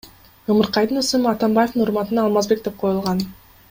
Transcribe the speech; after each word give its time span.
Ымыркайдын 0.53 0.99
ысымы 1.01 1.27
Атамбаевдин 1.33 1.83
урматына 1.87 2.21
Алмазбек 2.27 2.65
деп 2.69 2.75
коюлган. 2.85 3.19